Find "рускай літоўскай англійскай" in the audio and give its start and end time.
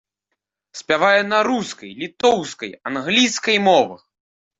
1.47-3.57